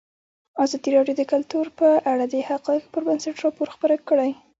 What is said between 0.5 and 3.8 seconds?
ازادي راډیو د کلتور په اړه د حقایقو پر بنسټ راپور